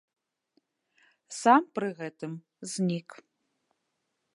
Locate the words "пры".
1.75-1.87